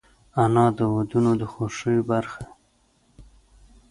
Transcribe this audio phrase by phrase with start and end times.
[0.43, 2.53] انا د ودونو د خوښیو برخه وي